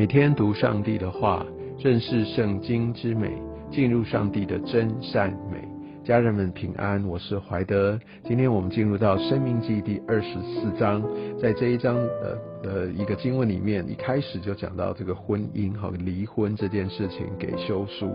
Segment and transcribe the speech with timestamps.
[0.00, 1.44] 每天读上帝的话，
[1.78, 3.30] 认识圣经之美，
[3.70, 5.62] 进入上帝的真善美。
[6.02, 8.00] 家人们平安，我是怀德。
[8.24, 11.06] 今天我们进入到《生命记》第二十四章，
[11.38, 18.10] 在这一章的呃一个经文里面，一开始就讲到这个婚姻和离婚这件事情给休书。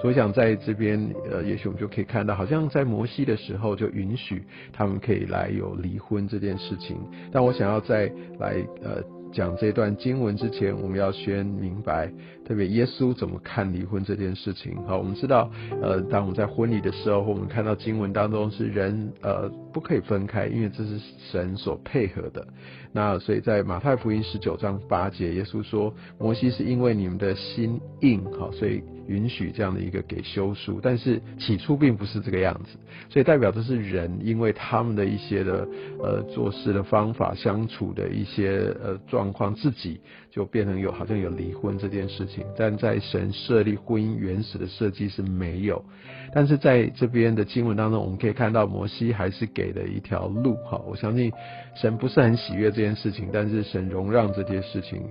[0.00, 6.96] 所以想在这边呃，也许我们就可以看到，好像在摩西的时候就允许他们可以来有离婚这件事情。
[7.32, 8.06] 但我想要再
[8.38, 9.02] 来呃。
[9.34, 12.08] 讲这段经文之前，我们要先明白，
[12.46, 14.76] 特别耶稣怎么看离婚这件事情。
[14.86, 15.50] 好，我们知道，
[15.82, 21.00] 呃，当我们在婚礼的时候，我们看到经文当中是人呃不可以分开，因为这是
[21.32, 22.46] 神所配合的。
[22.92, 28.82] 那所以在马太福音十九章八节，耶稣说，摩西是因为你们的心硬，好，所以。
[29.06, 32.78] 允许这样的一个给休书，但是起初并不是这个样子，
[33.10, 35.68] 所以代表的是人因为他们的一些的
[36.02, 45.84] 呃做事的方法、相处的一些呃状况，自己就变成有好像有离婚这件事情，但在神设立婚姻原始的设计是没有，
[46.32, 51.32] 但是在这边的经文当中，我们可以看到摩西还是给了一条路哈，我相信
[51.74, 55.02] 神不是很喜悦这件事情，但是神容让这件事情，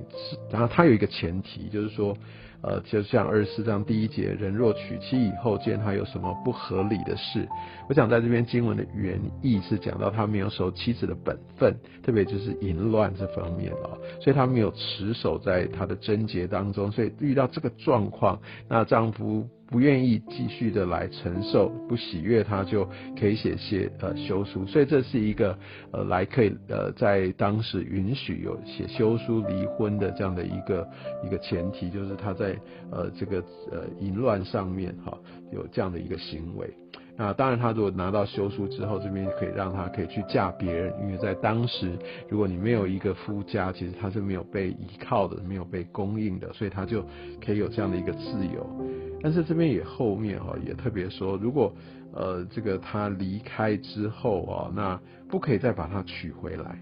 [0.51, 2.17] 然后他有一个前提就是说。
[2.65, 7.45] 呃，就像二十四章第一节，人若娶妻以后，见他有什么不合理的事，
[7.89, 19.47] 我想在这边经文的原意是讲到他没有守妻子的本分，特别就是淫乱这方面啊，所以她没有持守在她的贞洁当中，所以遇到这个状况，那丈夫。
[19.65, 22.87] 不愿意继续的来承受，不喜悦，她就
[23.19, 25.57] 可以写些呃休书，所以这是一个
[25.91, 30.87] 呃来可以呃在当时允许有写休书离婚的这样的一个
[31.25, 32.55] 一个前提，就是她在
[32.91, 35.17] 呃这个呃淫乱上面哈
[35.51, 36.71] 有这样的一个行为。
[37.15, 41.91] 那当然，他如果拿到休书之后，这边可以让他可以去嫁别人，因为在当时，
[42.27, 47.05] 如果你没有一个夫家，其实他是没有被依靠的，没有被供应的，所以他就
[47.45, 48.67] 可以有这样的一个自由。
[49.21, 51.71] 但是这边也后面哈也特别说，如果
[52.13, 54.99] 呃这个他离开之后啊，那
[55.29, 56.81] 不可以再把他娶回来。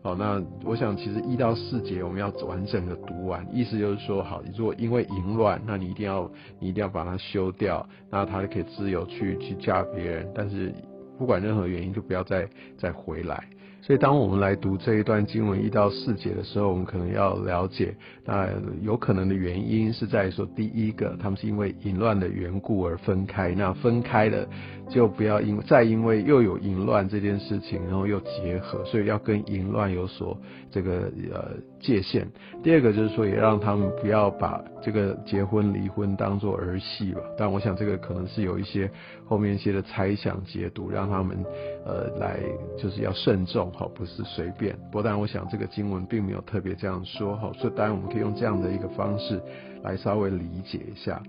[0.00, 10.72] 好，那我想其实一到四节我们要完整的读完，意思就是说，好，如果因为淫乱，那你一定要你一定要把它修掉，那他就可以自由去去嫁别人，但是
[11.18, 12.48] 不管任何原因就不要再
[12.78, 13.44] 再回来。
[13.80, 17.94] 所以，当我们来读这一段经文一到四节的时候，我们可能要了解，
[18.24, 18.46] 那
[18.82, 24.46] 有可能的原因是在说，第一个，他们是因为淫乱的缘故而分开，那分开了
[24.90, 30.38] 就不要因再因为又有淫乱这件事情，然后又结合，所以要跟淫乱有所
[30.70, 32.28] 这个呃界限。
[32.62, 37.20] 第二个就是说，也让他们不要把这个结婚离婚当做儿戏吧。
[37.38, 38.90] 但我想这个可能是有一些
[39.24, 41.38] 后面一些的猜想解读，让他们
[41.86, 42.40] 呃来
[42.76, 43.67] 就是要慎重。
[43.72, 44.76] 好，不是随便。
[44.90, 47.36] 不过，当然，我想这个经文并没有特别这样说。
[47.36, 49.40] 好，所以当然我们可以用这样的一个方式
[49.82, 51.22] 来稍微理解一下。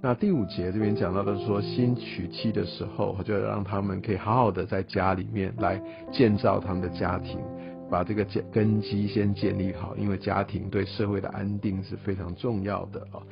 [0.00, 5.80] 那第五节这边讲到的说，新娶妻的时候，就让他们可以好好的在家里面来
[6.12, 7.38] 建造他们的家庭，
[7.90, 13.22] 把这个建根基先建立好，因为家庭对社会的安定是非常重要的啊。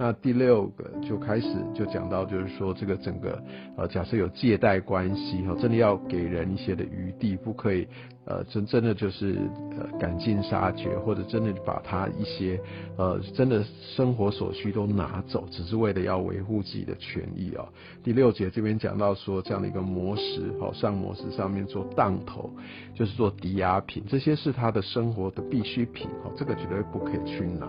[0.00, 3.42] 那第六个就开始就讲到，就是说这个整个
[3.76, 7.88] 呃，假设有借贷关系哈，真的要给人一些的余地，不可以
[8.24, 9.36] 呃真真的就是
[9.76, 12.60] 呃赶尽杀绝，或者真的把他一些
[12.96, 13.64] 呃真的
[13.96, 17.66] 生活所需都拿走，只是为了要维护自己的权益啊。
[18.04, 22.48] 第六节这边讲到说这样的一个模式，好上模式上面做当头，
[22.94, 27.66] 就是做抵押品，这些是他的生活的必需品，好这个绝对不可以去拿。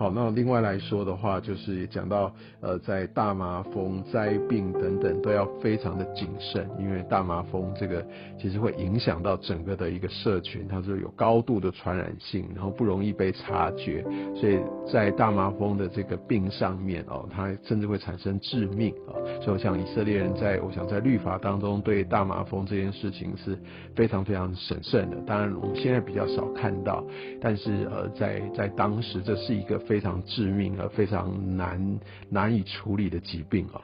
[0.00, 8.02] 好，那另外来说的话，就是也讲到呃，在大麻风灾病等等都要非常的谨慎，因为大麻风这个
[8.40, 14.02] 其实会影响到整个的一个社群，它是有高度的传染性，然后不容易被察觉，
[14.34, 14.58] 所以
[14.90, 19.12] 在大麻风的这个病上面哦，它甚至会产生致命啊。
[19.42, 23.54] 所以我想以色列人在我想在律法当中对大麻风这件事情是
[23.94, 25.18] 非常非常审慎的。
[25.26, 27.04] 当然我们现在比较少看到，
[27.38, 29.78] 但是呃，在在当时这是一个。
[29.90, 31.98] 非常致命而非常难
[32.28, 33.82] 难以处理的疾病啊，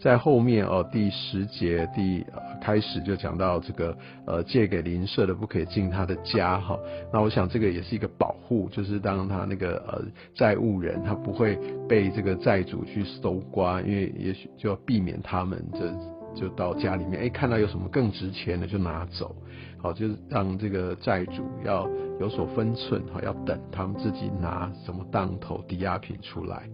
[0.00, 2.24] 在后面哦第十节第
[2.62, 6.78] 开始就讲到这个呃借给邻舍的不可以进他的家哈，
[7.12, 10.00] 那我想这个也是一个保护，就是当他那个呃
[10.32, 11.58] 债务人他不会
[11.88, 15.92] 被这个债主去搜刮，因为也许就要避免他们这
[16.34, 19.34] 就到家里面哎看到有什么更值钱的就拿走。
[19.80, 21.88] 好，就是让这个债主要
[22.18, 26.68] 有所分寸，好，要等他们自己拿什么当头抵押品出来。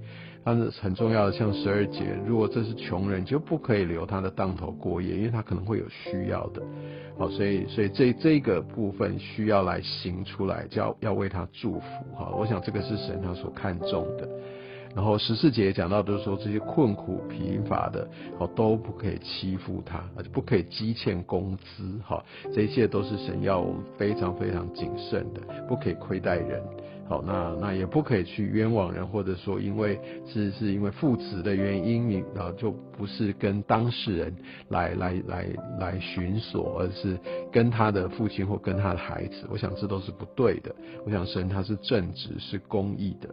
[0.46, 6.62] 但是很重要的，像十二节，如果这是穷人，就不可以留他的当头过夜，因为他可能会有需要的。
[7.18, 11.86] 好，所以所以这这个部分需要来行出来，就要要为他祝福。
[12.14, 14.28] 哈，我想这个是神他所看重的。
[14.94, 18.08] 然后十四节讲到都是说这些困苦贫乏的，
[18.38, 22.24] 好都不可以欺负他，而且不可以积欠工资，哈，
[22.54, 26.62] 这一切都是神要我们非常非常谨慎的，不可以亏待人，
[27.08, 34.32] 好，那那也不可以去冤枉人，或者说因为是是因为父子的原因，你然后就不是跟当事人
[34.68, 35.46] 来来来
[35.80, 37.18] 来寻索，而是
[37.50, 40.72] 跟他的父亲或跟他的孩子，我想这都是不对的。
[41.04, 43.28] 我想神他是正直是公义的。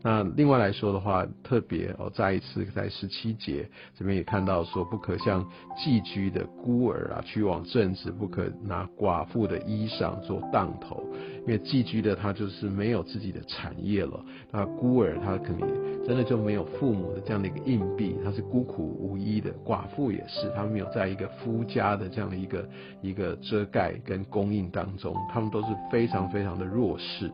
[0.00, 5.44] 那另外来说的话，特别哦，再一次在十七节这边也看到说，不可像
[5.76, 11.02] 寄居的孤儿啊，去往正直，不可拿寡妇的衣裳做当头，
[11.40, 14.24] 因为寄居的他就是没有自己的产业了。
[14.52, 15.66] 那孤儿他肯定
[16.06, 19.52] 真的就没有父母的这样的一个硬币，他是孤苦无依的。
[19.64, 22.68] 寡妇也是，他们没有在一个夫家的这样的一个
[23.02, 27.28] 一个遮盖跟供应当中，他们都是非常非常的弱势。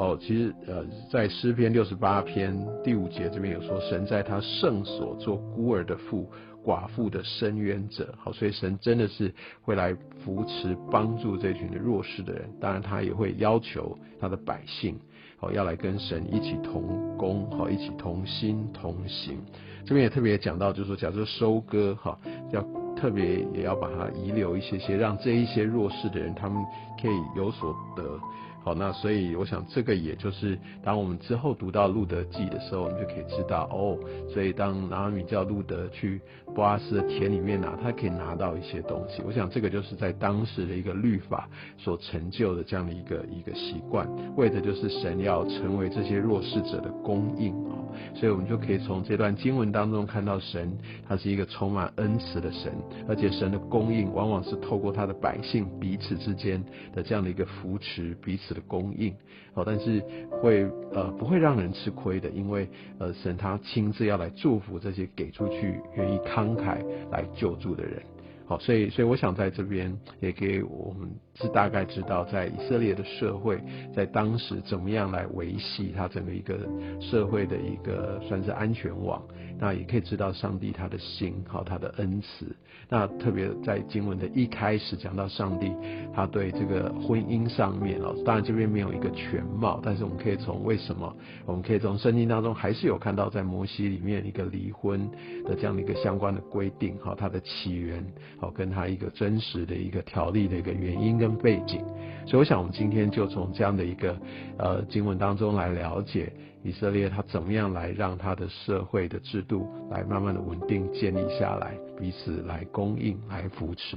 [0.00, 0.82] 哦，其实呃，
[1.12, 6.26] 在诗篇六十八篇第五节这边有说，神在他圣所做孤儿的父、
[6.64, 8.08] 寡妇的伸冤者。
[8.16, 9.30] 好，所以神真的是
[9.60, 9.94] 会来
[10.24, 12.48] 扶持、帮助这群的弱势的人。
[12.58, 14.98] 当然，他也会要求他的百姓，
[15.36, 16.82] 好，要来跟神一起同
[17.18, 19.38] 工，好，一起同心同行。
[19.84, 22.18] 这边也特别讲到，就是说，假设收割，哈，
[22.52, 22.64] 要
[22.96, 26.56] 特别也要把它遗留一些些，让这一些弱势的人，他们
[27.02, 28.18] 可以有所得。
[28.62, 33.98] 好，那所以我想这个也就是当我们之后读到路德记的时候，我们就可以知道哦。
[34.32, 36.20] 所以当拿阿米叫路德去
[36.54, 39.22] 波阿斯的田里面拿，他可以拿到一些东西。
[39.26, 41.48] 我想这个就是在当时的一个律法
[41.78, 47.80] 所成就的这样的一个一个习惯，为的就是神要成为这些弱势者的供应啊。
[48.14, 50.76] 所以我们就可以从这段经文当中看到神
[51.08, 52.72] 他是一个充满恩慈的神，
[53.08, 56.62] 而且神的供应往往是透过他的百姓彼此之间
[56.94, 58.49] 的这样的一个扶持彼此。
[58.54, 59.14] 的供应，
[59.52, 62.68] 好，但是会呃不会让人吃亏的，因为
[62.98, 68.02] 呃神他亲自要来祝福这些给出去愿意慷慨来救助的人，
[68.46, 73.62] 好，所以所以我想在这边也给我们是大概知道在以色列的社会
[73.94, 76.58] 在当时怎么样来维系他整个一个
[77.00, 79.22] 社会的一个算是安全网。
[79.62, 82.46] 那也可以知道上帝他的心，好他的恩慈。
[82.88, 85.70] 那特别在经文的一开始讲到上帝，
[86.14, 95.06] 他对这个婚姻上面哦，当然这边没有一个全貌，但是我们可以从为什么，我们可以从圣经当中还是有看到在摩西里面一个离婚
[95.44, 98.02] 的这样的一个相关的规定，好它的起源，
[98.40, 101.84] 好跟他一个真实的一个条例的一个原因跟背景。
[102.26, 104.16] 所以我想我们今天就从这样的一个
[104.58, 106.32] 呃经文当中来了解。
[106.62, 113.96] 以色列他怎么样来让他的社会的制度来慢慢的稳定建立下来，彼此来供应来扶持。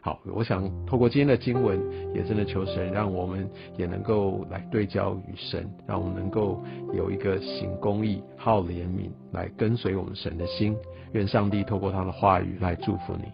[0.00, 1.78] 好，我想透过今天的经文，
[2.14, 3.46] 也真的求神让我们
[3.76, 6.64] 也能够来对焦与神，让我们能够
[6.94, 10.74] 有一个行公义、好怜悯来跟随我们神的心。
[11.12, 13.24] 愿上帝透过他的话语来祝福你。